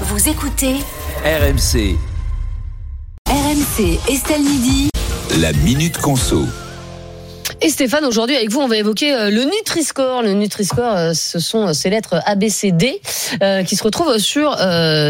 Vous 0.00 0.28
écoutez 0.28 0.74
RMC, 1.24 1.96
RMC 3.28 4.00
Estelle 4.08 4.42
Midi. 4.42 4.90
la 5.40 5.52
Minute 5.52 5.98
Conso. 5.98 6.46
Et 7.64 7.70
Stéphane, 7.70 8.04
aujourd'hui 8.04 8.36
avec 8.36 8.50
vous, 8.50 8.60
on 8.60 8.68
va 8.68 8.76
évoquer 8.76 9.14
euh, 9.14 9.30
le 9.30 9.44
Nutri-Score. 9.44 10.20
Le 10.22 10.34
Nutri-Score, 10.34 10.96
euh, 10.96 11.12
ce 11.14 11.38
sont 11.38 11.68
euh, 11.68 11.72
ces 11.72 11.88
lettres 11.88 12.20
A, 12.26 12.34
B, 12.34 12.50
C, 12.50 12.72
D 12.72 13.00
euh, 13.42 13.62
qui 13.62 13.74
se 13.74 13.82
retrouvent 13.82 14.18
sur 14.18 14.54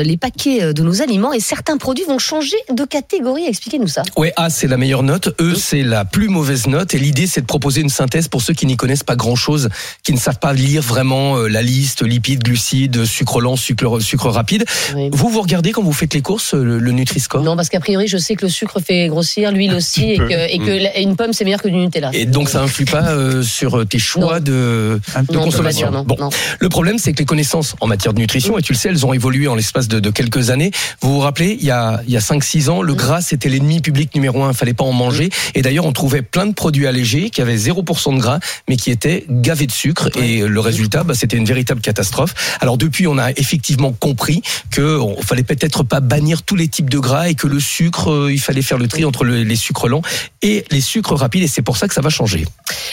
les 0.05 0.17
paquets 0.17 0.73
de 0.73 0.83
nos 0.83 1.03
aliments 1.03 1.33
et 1.33 1.41
certains 1.41 1.79
produits 1.79 2.05
vont 2.07 2.21
changer 2.21 2.57
de 2.73 2.85
catégorie. 2.85 3.45
Expliquez-nous 3.45 3.89
ça. 3.89 4.03
Ouais, 4.17 4.33
A 4.37 4.51
c'est 4.51 4.69
la 4.69 4.77
meilleure 4.77 5.03
note, 5.03 5.35
E 5.41 5.57
c'est 5.57 5.83
la 5.83 6.05
plus 6.05 6.29
mauvaise 6.29 6.69
note 6.69 6.95
et 6.95 6.99
l'idée 6.99 7.27
c'est 7.27 7.41
de 7.41 7.47
proposer 7.47 7.81
une 7.81 7.89
synthèse 7.89 8.29
pour 8.29 8.41
ceux 8.41 8.55
qui 8.55 8.67
n'y 8.67 8.77
connaissent 8.77 9.03
pas 9.03 9.17
grand-chose, 9.17 9.69
qui 10.05 10.13
ne 10.13 10.19
savent 10.19 10.39
pas 10.39 10.53
lire 10.53 10.81
vraiment 10.81 11.39
la 11.39 11.61
liste 11.61 12.03
lipides, 12.03 12.45
glucides, 12.45 13.05
sucre 13.05 13.41
lent, 13.41 13.57
sucre, 13.57 13.99
sucre 13.99 14.29
rapide. 14.29 14.65
Oui. 14.95 15.09
Vous 15.13 15.29
vous 15.29 15.43
regardez 15.43 15.73
quand 15.73 15.83
vous 15.83 15.93
faites 15.93 16.15
les 16.15 16.23
courses 16.23 16.55
le, 16.55 16.79
le 16.79 16.93
Nutri-Score? 16.93 17.43
Non, 17.43 17.57
parce 17.57 17.69
qu'a 17.69 17.81
priori, 17.81 18.07
je 18.07 18.17
sais 18.19 18.37
que 18.37 18.45
le 18.47 18.51
sucre 18.51 18.79
fait 18.81 19.09
grossir, 19.09 19.51
l'huile 19.51 19.75
aussi, 19.75 20.13
et 20.13 20.19
que, 20.19 20.53
et 20.53 20.59
que 20.59 20.71
la- 20.85 20.99
une 21.01 21.17
pomme 21.17 21.33
c'est 21.33 21.43
meilleur 21.45 21.61
que 21.61 21.69
du 21.69 21.75
Nutella. 21.77 22.11
et 22.13 22.27
donc 22.27 22.44
ça 22.49 22.63
influe 22.63 22.85
pas 22.85 23.11
euh, 23.11 23.43
sur 23.43 23.87
tes 23.87 23.99
choix 23.99 24.39
Non. 24.39 24.41
de, 24.45 25.01
de 25.29 25.33
Non, 25.35 25.45
consommation. 25.45 25.91
dire, 25.91 25.93
non, 25.93 26.05
Bon, 26.05 26.31
le 26.61 26.69
problème 26.69 26.99
c'est 26.99 27.13
que 27.13 27.19
les 27.19 27.25
connaissances 27.25 27.75
en 27.81 27.87
matière 27.87 28.13
de 28.15 28.19
nutrition, 28.21 28.59
et 28.59 28.63
tu 28.63 28.73
le 28.73 28.79
sais, 28.79 28.89
elles 28.89 29.05
ont 29.07 29.13
évolué 29.13 29.49
en 29.49 29.55
l'espace 29.55 29.89
de, 29.89 30.01
de 30.01 30.11
quelques 30.11 30.51
années. 30.51 30.71
Vous 31.01 31.13
vous 31.15 31.21
rappelez, 31.21 31.57
il 31.61 31.65
y 31.67 31.71
a, 31.71 32.03
il 32.07 32.13
y 32.13 32.17
a 32.17 32.21
5-6 32.21 32.69
ans, 32.71 32.83
le 32.83 32.95
gras 32.95 33.21
c'était 33.21 33.49
l'ennemi 33.49 33.81
public 33.81 34.15
numéro 34.15 34.43
un, 34.45 34.51
il 34.53 34.57
fallait 34.57 34.75
pas 34.75 34.85
en 34.85 34.93
manger. 34.93 35.31
Et 35.55 35.63
d'ailleurs, 35.63 35.85
on 35.87 35.93
trouvait 35.93 36.23
plein 36.23 36.47
de 36.47 36.53
produits 36.55 36.87
allégés 36.87 37.31
qui 37.31 37.41
avaient 37.43 37.57
0% 37.57 38.15
de 38.17 38.21
gras, 38.21 38.39
mais 38.69 38.77
qui 38.77 38.91
étaient 38.91 39.25
gavés 39.29 39.67
de 39.67 39.73
sucre. 39.73 40.09
Et 40.19 40.41
le 40.47 40.61
résultat, 40.61 41.03
bah, 41.05 41.15
c'était 41.15 41.37
une 41.37 41.45
véritable 41.45 41.81
catastrophe. 41.81 42.35
Alors 42.61 42.79
depuis, 42.79 43.07
on 43.07 43.19
a 43.19 43.31
effectivement 43.33 43.93
compris 43.93 44.43
que 44.71 44.99
on 44.99 45.21
fallait 45.23 45.43
peut-être 45.43 45.83
pas 45.83 46.01
bannir 46.01 46.43
tous 46.43 46.57
les 46.57 46.69
types 46.69 46.91
de 46.91 46.99
gras 46.99 47.29
et 47.29 47.35
que 47.35 47.47
le 47.47 47.61
sucre, 47.61 48.11
euh, 48.11 48.33
il 48.33 48.41
fallait 48.41 48.63
faire 48.63 48.79
le 48.79 48.89
tri 48.89 49.05
entre 49.05 49.25
le- 49.25 49.43
les 49.43 49.57
sucres 49.57 49.89
lents 49.89 50.03
et 50.43 50.65
les 50.71 50.81
sucres 50.81 51.15
rapides. 51.15 51.43
Et 51.43 51.49
c'est 51.49 51.63
pour 51.63 51.77
ça 51.77 51.89
que 51.89 51.95
ça 51.95 52.01
va 52.01 52.11
changer 52.11 52.24
changé. 52.27 52.47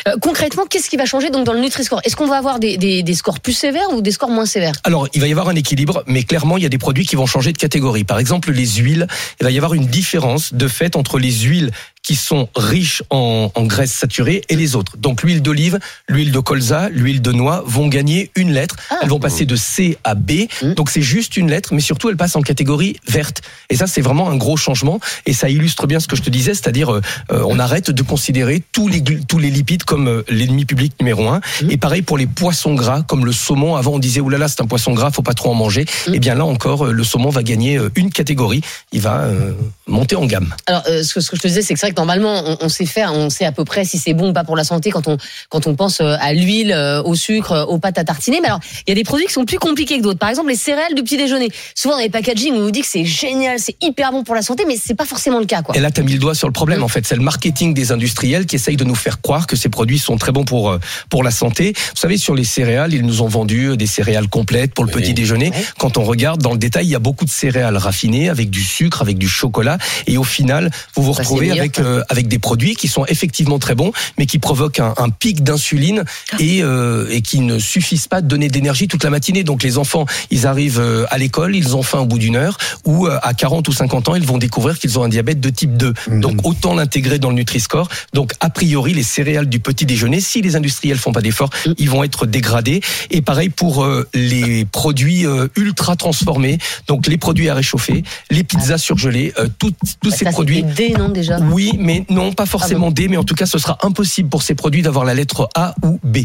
Euh, 0.08 0.16
concrètement, 0.22 0.66
qu'est-ce 0.70 0.90
qui 0.90 0.98
va 0.98 1.06
changer 1.06 1.30
donc 1.30 1.46
dans 1.46 1.54
le 1.54 1.60
Nutri-Score? 1.60 2.02
Est-ce 2.04 2.16
qu'on 2.16 2.28
va 2.28 2.38
avoir 2.38 2.60
des, 2.60 2.78
des, 2.78 3.04
des 3.04 3.14
scores 3.14 3.40
plus 3.40 3.54
sévères 3.54 3.92
ou 3.94 4.02
des 4.02 4.12
scores 4.12 4.30
moins 4.30 4.46
sévères? 4.46 4.74
Alors, 4.84 5.08
il 5.14 5.22
va 5.22 5.28
y 5.28 5.32
avoir 5.32 5.50
un 5.50 5.56
équilibre, 5.56 6.04
mais 6.08 6.24
clairement, 6.24 6.58
il 6.58 6.64
y 6.64 6.66
a 6.66 6.70
des 6.70 6.78
produits 6.78 7.06
qui 7.06 7.16
vont 7.16 7.26
changer 7.26 7.52
de 7.54 7.58
catégorie. 7.58 8.04
Par 8.04 8.20
exemple, 8.20 8.52
les 8.52 8.68
huiles, 8.68 9.08
il 9.40 9.44
va 9.44 9.52
y 9.52 9.58
avoir 9.58 9.74
une 9.74 9.88
différence 9.88 10.54
de 10.54 10.68
fait 10.68 10.96
entre 10.96 11.20
les 11.20 11.32
huiles 11.32 11.72
qui 12.04 12.16
sont 12.16 12.50
riches 12.56 13.04
en, 13.12 13.52
en 13.54 13.64
graisses 13.66 13.94
saturées 13.94 14.42
et 14.50 14.56
les 14.56 14.76
autres. 14.76 14.98
Donc, 14.98 15.22
l'huile 15.22 15.44
d'olive, 15.44 15.78
l'huile 16.09 16.32
de 16.32 16.40
colza, 16.40 16.90
l'huile 16.90 17.22
de 17.22 17.32
noix 17.32 17.64
vont 17.68 17.88
gagner 17.90 18.32
une 18.36 18.52
lettre. 18.52 18.76
Ah. 18.90 19.02
Elles 19.04 19.09
vont 19.09 19.20
passer 19.20 19.46
de 19.46 19.56
C 19.56 20.00
à 20.04 20.16
B. 20.16 20.48
Mm. 20.64 20.74
Donc, 20.74 20.90
c'est 20.90 21.04
juste 21.04 21.38
une 21.38 21.52
lettre, 21.52 21.76
mais 21.76 21.80
surtout, 21.80 22.09
elles 22.09 22.18
passent 22.18 22.36
en 22.36 22.42
catégorie 22.42 22.96
verte. 23.08 23.44
Et 23.70 23.76
ça, 23.76 23.86
c'est 23.86 24.02
vraiment 24.02 24.32
un 24.32 24.36
gros 24.36 24.58
changement. 24.58 25.00
Et 25.28 25.34
ça 25.34 25.48
illustre 25.48 25.86
bien 25.86 26.00
ce 26.00 26.08
que 26.08 26.16
je 26.16 26.24
te 26.24 26.32
disais, 26.32 26.56
c'est-à-dire, 26.56 26.92
euh, 26.92 27.02
euh, 27.32 27.44
on 27.48 27.59
arrête 27.59 27.92
de 27.92 28.02
considérer 28.02 28.64
tous 28.72 28.88
les, 28.88 29.04
tous 29.04 29.38
les 29.38 29.52
lipides 29.52 29.71
comme 29.80 30.08
euh, 30.08 30.24
l'ennemi 30.30 30.66
public 30.66 30.94
numéro 31.00 31.28
un. 31.28 31.42
Mm. 31.62 31.72
Et 31.72 31.78
pareil 31.78 32.02
pour 32.02 32.18
les 32.18 32.28
poissons 32.28 32.74
gras, 32.74 33.02
comme 33.04 33.26
le 33.26 33.32
saumon. 33.32 33.76
Avant, 33.76 33.94
on 33.94 34.00
disait, 34.00 34.22
oulala, 34.22 34.48
c'est 34.48 34.62
un 34.62 34.68
poisson 34.68 34.94
gras, 34.94 35.12
faut 35.12 35.22
pas 35.22 35.34
trop 35.34 35.50
en 35.50 35.54
manger. 35.54 35.86
Mm. 36.08 36.14
Et 36.14 36.20
bien 36.20 36.36
là 36.36 36.46
encore, 36.46 36.88
euh, 36.88 36.92
le 36.92 37.04
saumon 37.04 37.30
va 37.30 37.44
gagner 37.44 37.78
euh, 37.78 37.90
une 37.96 38.12
catégorie. 38.12 38.62
Il 38.92 39.02
va 39.02 39.22
euh, 39.22 39.54
monter 39.88 40.16
en 40.16 40.26
gamme. 40.26 40.54
Alors, 40.68 40.84
euh, 40.88 41.04
ce, 41.04 41.14
que, 41.14 41.20
ce 41.22 41.30
que 41.30 41.38
je 41.38 41.42
te 41.42 41.48
disais, 41.48 41.62
c'est 41.62 41.74
que 41.74 41.80
c'est 41.80 41.88
vrai 41.88 41.94
que 41.94 42.00
normalement, 42.00 42.44
on, 42.46 42.58
on 42.62 42.70
sait 42.70 42.86
faire, 42.86 43.14
on 43.14 43.30
sait 43.30 43.46
à 43.46 43.52
peu 43.52 43.66
près 43.66 43.86
si 43.86 43.98
c'est 43.98 44.14
bon 44.14 44.30
ou 44.30 44.34
pas 44.34 44.44
pour 44.44 44.56
la 44.56 44.64
santé 44.64 44.92
quand 44.92 45.08
on 45.08 45.18
quand 45.50 45.68
on 45.68 45.76
pense 45.76 46.02
à 46.02 46.34
l'huile, 46.34 46.76
au 47.06 47.16
sucre, 47.16 47.66
aux 47.68 47.78
pâtes 47.78 47.98
à 47.98 48.04
tartiner. 48.04 48.40
Mais 48.42 48.48
alors, 48.48 48.60
il 48.88 48.90
y 48.90 48.94
a 48.94 48.96
des 48.96 49.04
produits 49.04 49.26
qui 49.28 49.34
sont 49.34 49.46
plus 49.46 49.60
compliqués 49.60 49.98
que 49.98 50.04
d'autres. 50.04 50.20
Par 50.20 50.30
exemple, 50.30 50.50
les 50.50 50.56
céréales 50.56 50.96
du 50.96 51.04
petit 51.04 51.18
déjeuner. 51.18 51.50
Souvent 51.76 51.96
dans 51.96 52.02
les 52.02 52.10
packaging, 52.10 52.54
on 52.54 52.60
nous 52.62 52.72
dit 52.72 52.82
que 52.82 52.88
c'est 52.88 53.06
génial, 53.06 53.60
c'est 53.60 53.76
hyper 53.82 54.12
bon 54.12 54.24
pour 54.24 54.36
la 54.36 54.42
santé, 54.42 54.64
mais 54.68 54.78
c'est 54.82 54.96
pas 54.96 55.06
forcément 55.06 55.40
le 55.40 55.46
cas, 55.46 55.62
quoi. 55.62 55.76
Et 55.76 55.80
là, 55.80 55.92
tu 55.92 56.02
as 56.02 56.04
mis 56.04 56.14
le 56.14 56.20
doigt 56.20 56.36
sur 56.36 56.48
le 56.48 56.54
problème, 56.54 56.80
Mm. 56.80 56.84
en 56.84 56.88
fait. 56.88 57.06
C'est 57.06 57.16
le 57.16 57.22
marketing 57.22 57.74
des 57.74 57.92
industriels 57.92 58.46
qui 58.46 58.56
essayent 58.56 58.78
de 58.78 58.84
nous 58.84 58.96
faire 58.96 59.22
croire 59.22 59.48
que 59.51 59.57
ces 59.57 59.69
produits 59.69 60.00
sont 60.00 60.17
très 60.17 60.31
bons 60.31 60.45
pour, 60.45 60.72
euh, 60.72 60.79
pour 61.09 61.23
la 61.23 61.31
santé. 61.31 61.73
Vous 61.75 62.00
savez, 62.00 62.17
sur 62.17 62.35
les 62.35 62.45
céréales, 62.45 62.94
ils 62.94 63.06
nous 63.06 63.22
ont 63.22 63.28
vendu 63.28 63.67
euh, 63.67 63.75
des 63.75 63.85
céréales 63.85 64.29
complètes 64.29 64.73
pour 64.73 64.85
le 64.85 64.91
petit 64.91 65.13
déjeuner. 65.13 65.51
Quand 65.78 65.97
on 65.97 66.03
regarde 66.03 66.41
dans 66.41 66.53
le 66.53 66.57
détail, 66.57 66.85
il 66.85 66.91
y 66.91 66.95
a 66.95 67.00
beaucoup 67.00 67.25
de 67.25 67.29
céréales 67.29 67.78
raffinées 67.78 68.29
avec 68.29 68.50
du 68.50 68.63
sucre, 68.63 69.01
avec 69.01 69.17
du 69.17 69.28
chocolat. 69.28 69.78
Et 70.07 70.17
au 70.17 70.23
final, 70.23 70.72
vous 70.95 71.03
vous 71.03 71.12
retrouvez 71.12 71.51
avec, 71.51 71.79
euh, 71.79 72.01
avec 72.09 72.28
des 72.29 72.39
produits 72.39 72.75
qui 72.75 72.88
sont 72.88 73.06
effectivement 73.07 73.59
très 73.59 73.75
bons, 73.75 73.91
mais 74.17 74.25
qui 74.25 74.39
provoquent 74.39 74.79
un, 74.79 74.94
un 74.97 75.09
pic 75.09 75.44
d'insuline 75.44 76.03
Ah. 76.31 76.38
et, 76.39 76.62
euh, 76.63 77.07
et 77.09 77.22
qui 77.22 77.41
ne 77.41 77.59
suffisent 77.59 78.07
pas 78.07 78.22
de 78.22 78.28
donner 78.28 78.47
d'énergie 78.47 78.88
toute 78.88 79.03
la 79.03 79.09
matinée. 79.09 79.44
Donc 79.44 79.63
les 79.63 79.78
enfants, 79.78 80.06
ils 80.29 80.47
arrivent 80.47 80.81
à 81.09 81.18
l'école, 81.18 81.56
ils 81.56 81.75
ont 81.75 81.83
faim 81.83 82.00
au 82.00 82.06
bout 82.06 82.19
d'une 82.19 82.35
heure, 82.35 82.57
ou 82.85 83.07
à 83.07 83.33
40 83.33 83.68
ou 83.68 83.73
50 83.73 84.09
ans, 84.09 84.16
ils 84.16 84.25
vont 84.25 84.38
découvrir 84.38 84.79
qu'ils 84.79 84.97
ont 84.97 85.03
un 85.03 85.09
diabète 85.09 85.39
de 85.39 85.50
type 85.50 85.75
2. 85.75 85.94
Donc 86.12 86.45
autant 86.45 86.73
l'intégrer 86.73 87.19
dans 87.19 87.29
le 87.29 87.35
Nutri-Score. 87.35 87.89
Donc 88.13 88.33
a 88.39 88.50
priori, 88.50 88.94
les 88.94 89.03
céréales 89.03 89.41
du 89.46 89.59
petit 89.59 89.85
déjeuner, 89.85 90.19
si 90.22 90.41
les 90.41 90.56
industriels 90.56 90.97
font 90.97 91.12
pas 91.12 91.22
d'efforts, 91.22 91.50
Mm. 91.66 91.74
ils 91.78 91.90
vont 91.90 92.03
être 92.03 92.25
dégradés. 92.25 92.81
Et 93.09 93.22
pareil 93.22 93.50
pour 93.50 93.84
euh, 93.84 94.07
les 94.13 94.66
produits 94.66 95.25
euh, 95.25 95.47
ultra 95.56 95.96
transformés, 95.96 96.57
donc 96.88 97.07
les 97.07 97.18
produits 97.18 97.50
à 97.50 97.53
réchauffer, 97.56 98.03
les 98.30 98.44
pizzas 98.44 98.78
surgelées, 98.78 99.34
euh, 99.38 99.47
tout- 99.59 99.72
tous 100.01 100.09
Bah, 100.09 100.16
ces 100.16 100.25
ça, 100.25 100.31
produits. 100.31 100.63
D, 100.63 100.94
non, 100.97 101.09
déjà? 101.09 101.40
Oui, 101.40 101.74
mais 101.78 102.06
non, 102.09 102.34
pas 102.34 102.46
forcément 102.46 102.91
D, 102.91 103.07
mais 103.07 103.18
en 103.18 103.24
tout 103.24 103.35
cas, 103.35 103.46
ce 103.46 103.57
sera 103.57 103.78
impossible 103.84 104.30
pour 104.30 104.44
ces 104.44 104.56
produits 104.56 104.81
d'avoir 104.81 105.06
la 105.06 105.13
lettre 105.13 105.50
A 105.56 105.75
ou 105.84 106.00
B. 106.03 106.19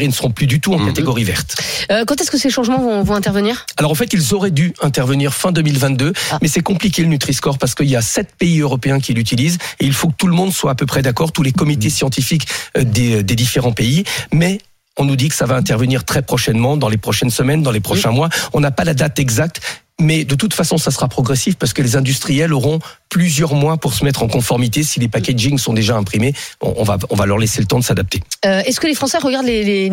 Ils 0.00 0.08
ne 0.08 0.12
seront 0.12 0.30
plus 0.30 0.46
du 0.46 0.60
tout 0.60 0.72
en 0.74 0.84
catégorie 0.86 1.24
verte. 1.24 1.56
Euh, 1.90 2.04
Quand 2.06 2.20
est-ce 2.20 2.30
que 2.30 2.38
ces 2.38 2.50
changements 2.50 2.78
vont, 2.80 3.02
vont 3.02 3.14
intervenir? 3.14 3.66
Alors 3.76 3.90
en 3.90 3.94
fait, 3.94 4.12
ils 4.12 4.34
auraient 4.34 4.50
dû 4.52 4.72
intervenir 4.82 5.34
fin 5.34 5.50
2022, 5.52 6.12
Ah. 6.30 6.38
mais 6.42 6.48
c'est 6.48 6.60
compliqué 6.62 7.02
le 7.02 7.08
Nutri-Score 7.08 7.58
parce 7.58 7.74
qu'il 7.74 7.86
y 7.88 7.96
a 7.96 8.02
sept 8.02 8.34
pays 8.38 8.60
européens 8.60 9.00
qui 9.00 9.14
l'utilisent 9.14 9.58
et 9.80 9.86
il 9.86 9.92
faut 9.92 10.08
que 10.08 10.14
tout 10.16 10.26
le 10.28 10.34
monde 10.34 10.52
soit 10.52 10.70
à 10.70 10.74
peu 10.74 10.86
près 10.86 11.02
d'accord, 11.02 11.32
tous 11.32 11.42
les 11.42 11.52
comités 11.52 11.90
scientifiques 11.90 12.46
euh, 12.76 12.84
des, 12.84 13.22
des 13.22 13.34
différents 13.34 13.72
pays. 13.72 14.04
Mais 14.32 14.58
on 14.96 15.04
nous 15.04 15.16
dit 15.16 15.28
que 15.28 15.34
ça 15.34 15.46
va 15.46 15.56
intervenir 15.56 16.04
très 16.04 16.22
prochainement, 16.22 16.76
dans 16.76 16.88
les 16.88 16.98
prochaines 16.98 17.30
semaines, 17.30 17.62
dans 17.62 17.70
les 17.70 17.80
prochains 17.80 18.10
mois. 18.10 18.28
On 18.52 18.60
n'a 18.60 18.70
pas 18.70 18.84
la 18.84 18.94
date 18.94 19.18
exacte. 19.18 19.60
Mais 20.00 20.24
de 20.24 20.34
toute 20.34 20.54
façon, 20.54 20.78
ça 20.78 20.90
sera 20.90 21.08
progressif 21.08 21.56
parce 21.56 21.72
que 21.72 21.82
les 21.82 21.96
industriels 21.96 22.52
auront 22.52 22.78
plusieurs 23.08 23.54
mois 23.54 23.76
pour 23.76 23.94
se 23.94 24.04
mettre 24.04 24.22
en 24.22 24.28
conformité. 24.28 24.82
Si 24.82 25.00
les 25.00 25.08
packaging 25.08 25.58
sont 25.58 25.72
déjà 25.72 25.96
imprimés, 25.96 26.34
on, 26.60 26.84
va, 26.84 27.26
leur 27.26 27.38
laisser 27.38 27.60
le 27.60 27.66
temps 27.66 27.78
de 27.78 27.84
s'adapter. 27.84 28.22
Euh, 28.44 28.60
Est-ce 28.60 28.80
que 28.80 28.86
les 28.86 28.94
Français 28.94 29.18
regardent 29.18 29.46
les, 29.46 29.62
les 29.62 29.90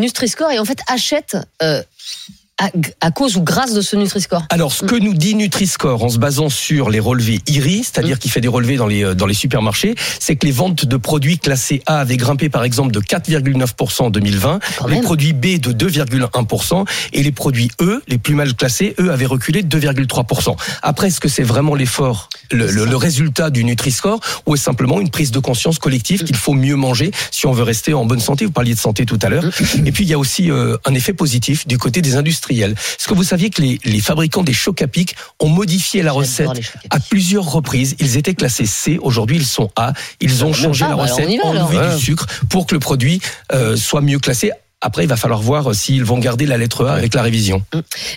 et 0.52 0.60
en 0.60 0.66
fait 0.66 0.80
achètent 0.88 1.38
euh, 1.62 1.84
à, 2.60 2.70
à 3.02 3.12
cause 3.12 3.38
ou 3.38 3.42
grâce 3.44 3.74
de 3.74 3.82
ce 3.82 3.96
Nutri-Score 3.96 4.44
Alors, 4.50 4.72
ce 4.74 4.84
que 4.86 4.96
nous 4.96 5.14
dit 5.14 5.36
Nutri-Score 5.36 6.04
en 6.04 6.10
se 6.10 6.18
basant 6.18 6.50
sur 6.50 6.90
les 6.90 7.00
relevés 7.00 7.40
IRI, 7.48 7.84
c'est-à-dire 7.84 8.18
qu'il 8.20 8.32
fait 8.32 8.42
des 8.42 8.48
relevés 8.48 8.78
dans 8.78 8.88
les, 8.88 9.04
euh, 9.04 9.14
dans 9.16 9.26
les 9.28 9.34
supermarchés, 9.34 9.96
c'est 10.20 10.36
que 10.36 10.46
les 10.46 10.52
ventes 10.52 10.86
de 10.86 10.98
produits 10.98 11.38
classés 11.38 11.82
A 11.86 12.00
avaient 12.00 12.18
grimpé 12.18 12.50
par 12.50 12.64
exemple 12.64 12.92
de 12.92 13.00
4,9% 13.00 14.02
en 14.04 14.10
2020, 14.10 14.60
Quand 14.80 14.88
les 14.88 14.96
même. 14.96 15.04
produits 15.04 15.34
B 15.34 15.60
de 15.60 15.72
2,1% 15.72 16.86
et 17.14 17.24
les 17.24 17.32
produits 17.32 17.70
E, 17.82 18.02
les 18.08 18.18
plus 18.18 18.36
mal 18.36 18.54
classés, 18.56 18.96
eux 19.00 19.12
avaient 19.12 19.26
reculé 19.26 19.64
de 19.64 19.80
2,3%. 19.80 20.56
Après, 20.82 21.08
est-ce 21.08 21.20
que 21.20 21.30
c'est 21.30 21.44
vraiment 21.44 21.76
l'effort, 21.76 22.30
le, 22.52 22.72
le- 22.72 22.86
le 22.86 22.96
résultat 22.96 23.50
du 23.50 23.64
Nutri-Score 23.64 24.20
ou 24.46 24.56
est 24.56 24.58
simplement 24.58 25.00
une 25.00 25.10
prise 25.10 25.32
de 25.32 25.40
conscience 25.40 25.78
collective 25.80 26.24
qu'il 26.24 26.36
faut 26.36 26.54
mieux 26.54 26.76
manger 26.76 27.12
si 27.32 27.46
on 27.46 27.52
veut 27.52 27.64
rester 27.64 27.94
en 27.94 28.06
bonne 28.06 28.20
santé? 28.20 28.46
Vous 28.46 28.52
parliez 28.52 28.74
de 28.74 28.80
santé 28.80 29.06
tout 29.06 29.20
à 29.22 29.30
l'heure. 29.30 29.44
Et 29.86 29.92
puis, 29.92 30.06
il 30.06 30.10
y 30.10 30.14
a 30.14 30.20
aussi 30.20 30.50
euh, 30.50 30.78
un 30.86 30.94
effet 30.94 31.14
positif 31.14 31.68
du 31.68 31.78
côté 31.78 32.02
des 32.02 32.16
industriels. 32.48 32.72
Est-ce 32.72 33.08
que 33.08 33.14
vous 33.14 33.24
saviez 33.24 33.50
que 33.50 33.62
les, 33.62 33.80
les 33.84 34.00
fabricants 34.00 34.44
des 34.44 34.54
chocs 34.54 34.82
à 34.82 34.88
pic 34.88 35.16
ont 35.40 35.50
modifié 35.50 36.02
la 36.04 36.12
recette 36.12 36.50
à 36.90 36.98
à 36.98 37.00
plusieurs 37.00 37.50
reprises? 37.52 37.96
Ils 38.00 38.18
étaient 38.18 38.34
classés 38.34 38.66
C, 38.66 38.98
aujourd'hui 39.02 39.38
ils 39.38 39.46
sont 39.46 39.70
A. 39.76 39.94
Ils 40.20 40.44
ont 40.44 40.54
changé 40.54 40.86
la 40.86 40.96
bah 40.96 41.04
recette, 41.04 41.30
enlevé 41.44 41.96
du 41.96 42.02
sucre 42.02 42.26
pour 42.50 42.66
que 42.66 42.74
le 42.74 42.80
produit 42.80 43.22
euh, 43.52 43.76
soit 43.76 44.02
mieux 44.02 44.20
classé. 44.20 44.52
Après, 44.80 45.04
il 45.04 45.08
va 45.10 45.18
falloir 45.18 45.42
voir 45.42 45.74
s'ils 45.74 46.04
vont 46.06 46.20
garder 46.20 46.46
la 46.46 46.56
lettre 46.56 46.86
A 46.86 46.94
avec 46.94 47.16
la 47.16 47.24
révision. 47.24 47.64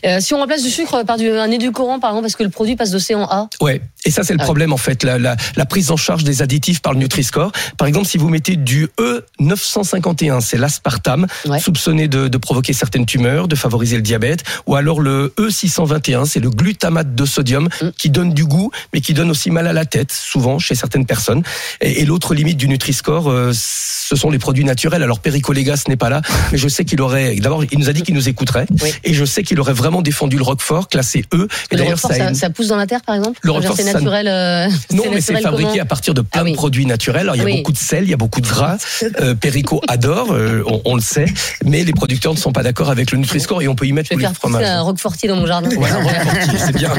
Euh, 0.04 0.20
Si 0.20 0.34
on 0.34 0.38
remplace 0.38 0.62
du 0.62 0.68
sucre 0.68 1.04
par 1.04 1.16
du, 1.16 1.30
un 1.30 1.50
édulcorant, 1.50 1.98
par 2.00 2.10
exemple, 2.10 2.24
parce 2.24 2.36
que 2.36 2.42
le 2.42 2.50
produit 2.50 2.76
passe 2.76 2.90
de 2.90 2.98
C 2.98 3.14
en 3.14 3.22
A, 3.24 3.48
Ouais, 3.62 3.80
et 4.04 4.10
ça 4.10 4.24
c'est 4.24 4.34
le 4.34 4.40
Ah 4.40 4.44
problème 4.44 4.72
en 4.74 4.76
fait, 4.76 5.02
la, 5.02 5.18
la, 5.18 5.36
la 5.56 5.64
prise 5.64 5.90
en 5.90 5.96
charge 5.96 6.22
des 6.22 6.42
additifs 6.42 6.80
par 6.82 6.92
le 6.92 6.98
Nutri-Score. 6.98 7.50
Par 7.78 7.88
exemple, 7.88 8.06
si 8.06 8.18
vous 8.18 8.28
mettez 8.28 8.56
du 8.56 8.88
E 9.00 9.24
E951, 9.40 10.40
c'est 10.42 10.58
l'aspartame, 10.58 11.26
Ouais. 11.46 11.58
soupçonné 11.60 12.08
de, 12.08 12.28
de 12.28 12.38
provoquer 12.38 12.74
certaines 12.74 13.06
tumeurs, 13.06 13.48
de 13.48 13.56
favoriser 13.56 13.96
le 13.96 14.02
diabète, 14.02 14.44
ou 14.66 14.74
alors 14.76 15.00
le 15.00 15.32
E621, 15.38 16.26
c'est 16.26 16.40
le 16.40 16.50
glutamate 16.50 17.14
de 17.14 17.24
sodium 17.24 17.68
Mm. 17.80 17.88
qui 17.96 18.10
donne 18.10 18.34
du 18.34 18.44
goût, 18.44 18.70
mais 18.92 19.00
qui 19.00 19.14
donne 19.14 19.30
aussi 19.30 19.50
mal 19.50 19.66
à 19.66 19.72
la 19.72 19.86
tête, 19.86 20.12
souvent 20.12 20.58
chez 20.58 20.74
certaines 20.74 21.06
personnes. 21.06 21.42
Et, 21.80 22.02
et 22.02 22.04
l'autre 22.04 22.34
limite 22.34 22.58
du 22.58 22.68
Nutri-Score, 22.68 23.30
euh, 23.30 23.52
ce 23.54 24.14
sont 24.14 24.28
les 24.30 24.38
produits 24.38 24.64
naturels. 24.64 25.02
Alors 25.02 25.20
Pericolégas 25.20 25.84
n'est 25.88 25.96
pas 25.96 26.10
là, 26.10 26.20
mais 26.52 26.58
je 26.58 26.68
sais 26.68 26.84
qu'il 26.84 27.00
aurait. 27.00 27.34
D'abord, 27.36 27.64
il 27.70 27.78
nous 27.78 27.88
a 27.88 27.92
dit 27.92 28.02
qu'il 28.02 28.14
nous 28.14 28.28
écouterait, 28.28 28.66
Oui. 28.82 28.92
et 29.04 29.14
je 29.14 29.24
sais 29.24 29.42
qu'il 29.42 29.58
aurait 29.60 29.72
vraiment 29.72 30.02
défendu 30.02 30.36
le 30.36 30.42
Roquefort 30.42 30.88
classé 30.88 31.24
E. 31.34 31.46
Et 31.70 31.74
Le 31.74 31.78
d'ailleurs, 31.78 31.98
Roquefort, 32.02 32.34
ça, 32.34 32.46
a 32.46 32.50
pousse 32.50 32.68
dans 32.68 32.76
la 32.76 32.86
terre, 32.86 33.00
par 33.02 33.14
exemple 33.16 33.38
Le 33.42 33.50
Roquefort, 33.52 33.76
c'est 33.76 33.82
ça 33.84 33.94
ne- 33.94 33.98
naturel. 34.04 34.28
euh, 34.28 34.68
Non, 34.94 35.04
mais 35.12 35.20
c'est 35.20 35.40
fabriqué 35.40 35.80
à 35.80 35.84
partir 35.84 36.14
de 36.14 36.20
plein 36.22 36.40
Ah 36.40 36.44
oui. 36.44 36.52
de 36.52 36.56
produits 36.56 36.86
naturels. 36.86 37.22
Alors, 37.22 37.36
il 37.36 37.38
y 37.38 37.42
a 37.42 37.44
Oui. 37.44 37.56
beaucoup 37.58 37.72
de 37.72 37.78
sel, 37.78 38.04
il 38.04 38.10
y 38.10 38.14
a 38.14 38.16
beaucoup 38.16 38.40
de 38.40 38.46
gras. 38.48 38.76
Euh, 39.20 39.34
Perico 39.34 39.80
adore, 39.88 40.32
euh, 40.32 40.62
on, 40.66 40.80
on 40.84 40.94
le 40.94 41.00
sait, 41.00 41.26
mais 41.64 41.84
les 41.84 41.92
producteurs 41.92 42.32
ne 42.32 42.38
sont 42.38 42.52
pas 42.52 42.62
d'accord 42.62 42.90
avec 42.90 43.10
le 43.10 43.18
Nutri-Score 43.18 43.60
et 43.62 43.68
on 43.68 43.74
peut 43.74 43.86
y 43.86 43.92
mettre 43.92 44.08
Je 44.12 44.16
vais 44.16 44.20
faire 44.22 44.30
pousser 44.30 44.40
fromages. 44.40 44.66
un 44.66 44.80
roquefortier 44.82 45.28
dans 45.28 45.36
mon 45.36 45.46
jardin. 45.46 45.68
Voilà, 45.76 45.96
Roquefortier, 45.96 46.58
c'est 46.58 46.76
bien. 46.76 46.92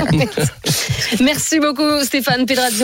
Merci 1.24 1.60
beaucoup 1.60 2.04
Stéphane 2.04 2.46
Pedrazzi. 2.46 2.76